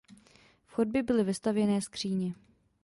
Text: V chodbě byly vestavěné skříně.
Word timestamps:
V 0.65 0.71
chodbě 0.73 1.03
byly 1.03 1.23
vestavěné 1.23 1.81
skříně. 1.81 2.33